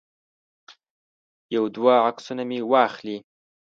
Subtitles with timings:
[1.55, 3.17] یو دوه عکسونه مې واخلي.